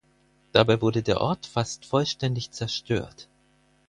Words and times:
Dabei 0.51 0.81
wurde 0.81 1.03
der 1.03 1.21
Ort 1.21 1.45
fast 1.45 1.85
vollständig 1.85 2.49
zerstört. 2.49 3.27